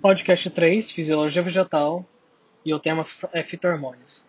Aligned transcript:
Podcast 0.00 0.48
3, 0.48 0.92
Fisiologia 0.92 1.42
Vegetal, 1.42 2.06
e 2.64 2.72
o 2.72 2.80
tema 2.80 3.04
é 3.34 3.44
fitohormônios. 3.44 4.24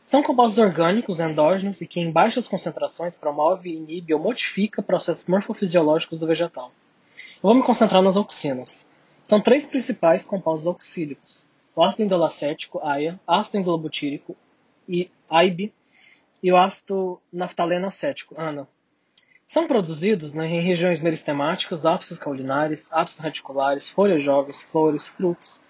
São 0.00 0.22
compostos 0.22 0.58
orgânicos 0.58 1.18
endógenos 1.18 1.80
e 1.80 1.88
que 1.88 1.98
em 1.98 2.12
baixas 2.12 2.46
concentrações 2.46 3.16
promove, 3.16 3.74
inibe 3.74 4.14
ou 4.14 4.20
modifica 4.20 4.80
processos 4.80 5.26
morfofisiológicos 5.26 6.20
do 6.20 6.26
vegetal. 6.28 6.70
Eu 7.16 7.42
vou 7.42 7.54
me 7.54 7.64
concentrar 7.64 8.00
nas 8.00 8.16
auxinas. 8.16 8.88
São 9.24 9.40
três 9.40 9.66
principais 9.66 10.24
compostos 10.24 10.68
auxílicos: 10.68 11.48
o 11.74 11.82
ácido 11.82 12.04
indolacético, 12.04 12.78
AIA, 12.78 13.18
ácido 13.26 13.58
indolobutírico, 13.58 14.36
AIB, 15.28 15.72
e 16.40 16.52
o 16.52 16.56
ácido 16.56 17.20
naftaleno 17.32 17.88
acético, 17.88 18.36
ANA. 18.38 18.68
São 19.52 19.66
produzidos 19.66 20.32
né, 20.32 20.46
em 20.46 20.62
regiões 20.62 20.98
meristemáticas, 21.02 21.84
ápices 21.84 22.18
caulinares, 22.18 22.90
ápices 22.90 23.18
radiculares, 23.18 23.90
folhas 23.90 24.22
jovens, 24.22 24.62
flores, 24.62 25.06
frutos. 25.06 25.60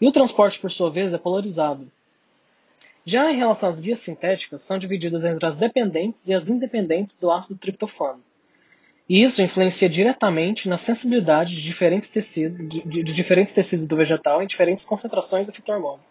E 0.00 0.06
o 0.06 0.12
transporte, 0.12 0.60
por 0.60 0.70
sua 0.70 0.88
vez, 0.88 1.12
é 1.12 1.18
polarizado. 1.18 1.90
Já 3.04 3.32
em 3.32 3.36
relação 3.36 3.68
às 3.68 3.80
vias 3.80 3.98
sintéticas, 3.98 4.62
são 4.62 4.78
divididas 4.78 5.24
entre 5.24 5.44
as 5.44 5.56
dependentes 5.56 6.28
e 6.28 6.32
as 6.32 6.48
independentes 6.48 7.18
do 7.18 7.28
ácido 7.28 7.58
triptofano. 7.58 8.22
E 9.08 9.20
isso 9.20 9.42
influencia 9.42 9.88
diretamente 9.88 10.68
na 10.68 10.78
sensibilidade 10.78 11.56
de 11.56 11.62
diferentes 11.62 12.10
tecidos, 12.10 12.56
de, 12.68 12.82
de, 12.82 13.02
de 13.02 13.12
diferentes 13.12 13.52
tecidos 13.52 13.88
do 13.88 13.96
vegetal 13.96 14.44
em 14.44 14.46
diferentes 14.46 14.84
concentrações 14.84 15.48
do 15.48 15.52
fitohormônio. 15.52 16.04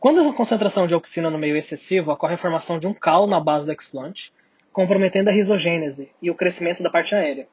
Quando 0.00 0.18
a 0.18 0.32
concentração 0.32 0.88
de 0.88 0.94
auxina 0.94 1.30
no 1.30 1.38
meio 1.38 1.54
é 1.54 1.60
excessiva, 1.60 2.12
ocorre 2.12 2.34
a 2.34 2.38
formação 2.38 2.80
de 2.80 2.88
um 2.88 2.92
calo 2.92 3.28
na 3.28 3.38
base 3.38 3.66
do 3.66 3.72
explante, 3.72 4.32
comprometendo 4.74 5.28
a 5.28 5.32
risogênese 5.32 6.10
e 6.20 6.32
o 6.32 6.34
crescimento 6.34 6.82
da 6.82 6.90
parte 6.90 7.14
aérea. 7.14 7.46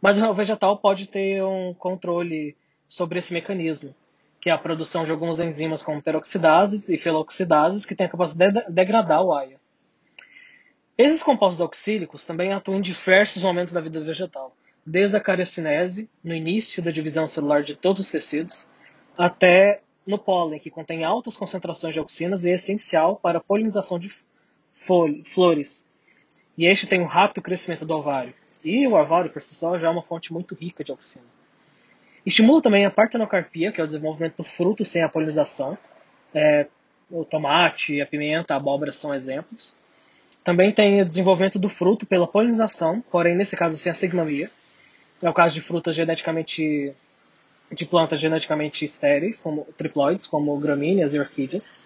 Mas 0.00 0.20
o 0.20 0.34
vegetal 0.34 0.76
pode 0.76 1.08
ter 1.08 1.42
um 1.42 1.72
controle 1.72 2.54
sobre 2.86 3.18
esse 3.18 3.32
mecanismo, 3.32 3.94
que 4.38 4.50
é 4.50 4.52
a 4.52 4.58
produção 4.58 5.02
de 5.02 5.10
algumas 5.10 5.40
enzimas 5.40 5.82
como 5.82 6.02
peroxidases 6.02 6.90
e 6.90 6.98
feloxidases 6.98 7.86
que 7.86 7.94
têm 7.94 8.06
a 8.06 8.10
capacidade 8.10 8.62
de 8.66 8.72
degradar 8.72 9.24
o 9.24 9.32
AIA. 9.32 9.58
Esses 10.98 11.22
compostos 11.22 11.62
oxílicos 11.62 12.26
também 12.26 12.52
atuam 12.52 12.76
em 12.76 12.82
diversos 12.82 13.42
momentos 13.42 13.72
da 13.72 13.80
vida 13.80 13.98
vegetal, 14.04 14.54
desde 14.84 15.16
a 15.16 15.20
cariocinese, 15.20 16.10
no 16.22 16.34
início 16.34 16.82
da 16.82 16.90
divisão 16.90 17.26
celular 17.26 17.62
de 17.62 17.74
todos 17.74 18.02
os 18.02 18.10
tecidos, 18.10 18.68
até 19.16 19.80
no 20.06 20.18
pólen, 20.18 20.60
que 20.60 20.70
contém 20.70 21.04
altas 21.04 21.38
concentrações 21.38 21.94
de 21.94 21.98
auxinas 21.98 22.44
e 22.44 22.50
é 22.50 22.54
essencial 22.54 23.16
para 23.16 23.38
a 23.38 23.42
polinização 23.42 23.98
de 23.98 24.12
flores, 25.24 25.88
e 26.56 26.66
este 26.66 26.86
tem 26.86 27.00
um 27.00 27.06
rápido 27.06 27.42
crescimento 27.42 27.84
do 27.84 27.94
ovário. 27.94 28.32
E 28.64 28.86
o 28.86 28.94
ovário, 28.94 29.30
por 29.30 29.42
si 29.42 29.54
só, 29.54 29.78
já 29.78 29.88
é 29.88 29.90
uma 29.90 30.02
fonte 30.02 30.32
muito 30.32 30.54
rica 30.54 30.82
de 30.82 30.90
auxina. 30.90 31.26
Estimula 32.24 32.62
também 32.62 32.84
a 32.84 32.90
partenocarpia, 32.90 33.70
que 33.70 33.80
é 33.80 33.84
o 33.84 33.86
desenvolvimento 33.86 34.38
do 34.38 34.44
fruto 34.44 34.84
sem 34.84 35.02
a 35.02 35.08
polinização. 35.08 35.78
É, 36.34 36.66
o 37.10 37.24
tomate, 37.24 38.00
a 38.00 38.06
pimenta, 38.06 38.54
a 38.54 38.56
abóbora 38.56 38.90
são 38.90 39.14
exemplos. 39.14 39.76
Também 40.42 40.72
tem 40.72 41.02
o 41.02 41.06
desenvolvimento 41.06 41.58
do 41.58 41.68
fruto 41.68 42.06
pela 42.06 42.26
polinização, 42.26 43.00
porém, 43.10 43.36
nesse 43.36 43.56
caso, 43.56 43.78
sem 43.78 43.92
a 43.92 43.94
sigmamia. 43.94 44.50
É 45.22 45.28
o 45.28 45.34
caso 45.34 45.54
de 45.54 45.60
frutas 45.60 45.94
geneticamente. 45.94 46.92
de 47.70 47.84
plantas 47.84 48.18
geneticamente 48.18 48.84
estéreis, 48.84 49.40
como 49.40 49.66
triploides, 49.76 50.26
como 50.26 50.56
gramíneas 50.58 51.14
e 51.14 51.18
orquídeas 51.18 51.80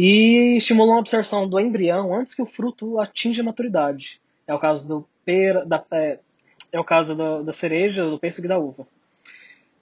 e 0.00 0.56
estimulam 0.56 0.94
a 0.94 1.00
absorção 1.00 1.48
do 1.48 1.58
embrião 1.58 2.14
antes 2.14 2.32
que 2.32 2.40
o 2.40 2.46
fruto 2.46 3.00
atinja 3.00 3.42
a 3.42 3.44
maturidade. 3.44 4.20
É 4.46 4.54
o 4.54 4.58
caso 4.58 4.86
do 4.86 5.08
pera, 5.24 5.66
da, 5.66 5.84
é, 5.92 6.20
é 6.70 6.78
o 6.78 6.84
caso 6.84 7.16
do, 7.16 7.42
da 7.42 7.50
cereja, 7.50 8.04
do 8.08 8.16
pêssego 8.16 8.46
e 8.46 8.48
da 8.48 8.60
uva. 8.60 8.86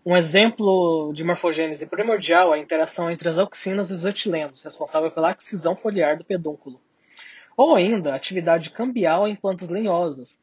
Um 0.06 0.17
exemplo 0.17 1.12
de 1.12 1.23
morfogênese 1.23 1.86
primordial 1.86 2.55
é 2.55 2.56
a 2.56 2.62
interação 2.62 3.11
entre 3.11 3.28
as 3.28 3.36
auxinas 3.36 3.91
e 3.91 3.95
os 3.95 4.06
etilenos, 4.06 4.64
responsável 4.64 5.11
pela 5.11 5.33
excisão 5.33 5.77
foliar 5.77 6.17
do 6.17 6.25
pedúnculo. 6.25 6.80
Ou 7.55 7.75
ainda, 7.75 8.14
atividade 8.14 8.70
cambial 8.70 9.29
em 9.29 9.36
plantas 9.36 9.69
lenhosas, 9.69 10.42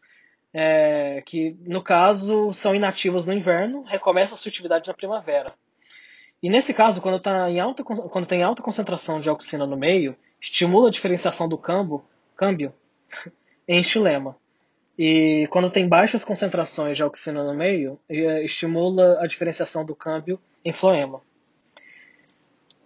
é, 0.53 1.23
que 1.25 1.57
no 1.61 1.81
caso 1.81 2.53
são 2.53 2.75
inativas 2.75 3.25
no 3.25 3.33
inverno, 3.33 3.81
recomeça 3.81 4.35
a 4.35 4.37
sua 4.37 4.49
atividade 4.49 4.87
na 4.87 4.93
primavera. 4.93 5.51
E 6.43 6.49
nesse 6.49 6.73
caso, 6.73 7.01
quando, 7.01 7.21
tá 7.21 7.49
em 7.49 7.61
alta, 7.61 7.85
quando 7.85 8.27
tem 8.27 8.43
alta 8.43 8.61
concentração 8.61 9.21
de 9.21 9.29
auxina 9.29 9.65
no 9.65 9.77
meio, 9.77 10.13
estimula 10.41 10.89
a 10.89 10.91
diferenciação 10.91 11.47
do 11.47 11.57
câmbio, 11.57 12.03
câmbio 12.35 12.73
em 13.65 13.79
estilema. 13.79 14.35
E 14.99 15.47
quando 15.49 15.71
tem 15.71 15.87
baixas 15.87 16.25
concentrações 16.25 16.97
de 16.97 17.03
auxina 17.03 17.45
no 17.45 17.53
meio, 17.53 17.97
é, 18.09 18.43
estimula 18.43 19.19
a 19.21 19.25
diferenciação 19.25 19.85
do 19.85 19.95
câmbio 19.95 20.37
em 20.65 20.73
floema. 20.73 21.21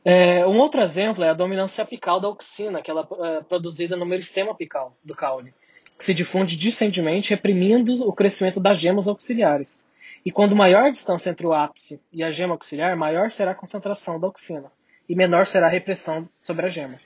É, 0.06 0.46
um 0.46 0.60
outro 0.60 0.82
exemplo 0.84 1.24
é 1.24 1.30
a 1.30 1.34
dominância 1.34 1.84
apical 1.84 2.20
da 2.20 2.28
auxina, 2.28 2.82
que 2.84 2.92
ela 2.92 3.08
é 3.24 3.42
produzida 3.42 3.98
no 3.98 4.06
meristema 4.06 4.52
apical 4.52 4.96
do 5.04 5.16
caule, 5.16 5.52
que 5.98 6.04
se 6.04 6.14
difunde 6.14 6.56
discendemente, 6.56 7.32
reprimindo 7.32 8.08
o 8.08 8.14
crescimento 8.14 8.60
das 8.60 8.78
gemas 8.78 9.08
auxiliares. 9.08 9.88
E 10.28 10.32
quando 10.32 10.58
maior 10.58 10.84
a 10.84 10.90
distância 10.90 11.30
entre 11.30 11.48
o 11.48 11.54
ápice 11.54 12.02
e 12.12 12.22
a 12.22 12.30
gema 12.30 12.54
auxiliar, 12.54 12.98
maior 12.98 13.32
será 13.32 13.52
a 13.52 13.56
concentração 13.56 14.20
da 14.20 14.28
auxina 14.28 14.70
e 15.08 15.16
menor 15.16 15.48
será 15.48 15.68
a 15.68 15.70
repressão 15.70 16.28
sobre 16.42 16.66
a 16.66 16.70
gema. 16.70 17.00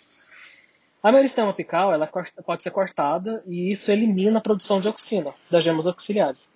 A 1.03 1.11
meristema 1.11 1.51
apical 1.51 1.93
ela 1.93 2.09
pode 2.43 2.63
ser 2.63 2.71
cortada 2.71 3.43
e 3.45 3.69
isso 3.69 3.91
elimina 3.91 4.39
a 4.39 4.41
produção 4.41 4.81
de 4.81 4.87
auxina 4.87 5.35
das 5.51 5.63
gemas 5.63 5.85
auxiliares, 5.85 6.51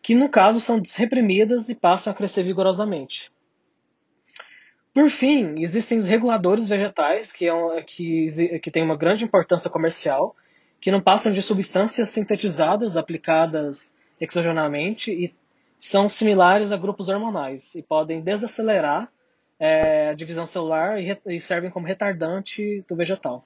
que 0.00 0.14
no 0.14 0.28
caso 0.28 0.60
são 0.60 0.80
reprimidas 0.94 1.68
e 1.68 1.74
passam 1.74 2.12
a 2.12 2.14
crescer 2.14 2.44
vigorosamente. 2.44 3.32
Por 4.94 5.10
fim, 5.10 5.56
existem 5.58 5.98
os 5.98 6.06
reguladores 6.06 6.68
vegetais, 6.68 7.32
que, 7.32 7.48
é 7.48 7.82
que, 7.82 8.60
que 8.60 8.70
têm 8.70 8.84
uma 8.84 8.96
grande 8.96 9.24
importância 9.24 9.68
comercial, 9.68 10.36
que 10.80 10.92
não 10.92 11.00
passam 11.00 11.32
de 11.32 11.42
substâncias 11.42 12.10
sintetizadas 12.10 12.96
aplicadas 12.96 13.92
exogenamente 14.20 15.10
e 15.10 15.34
são 15.78 16.08
similares 16.08 16.72
a 16.72 16.76
grupos 16.76 17.08
hormonais 17.08 17.74
e 17.74 17.82
podem 17.82 18.20
desacelerar 18.20 19.10
é, 19.58 20.08
a 20.10 20.14
divisão 20.14 20.46
celular 20.46 21.00
e, 21.00 21.18
e 21.26 21.40
servem 21.40 21.70
como 21.70 21.86
retardante 21.86 22.84
do 22.88 22.96
vegetal. 22.96 23.44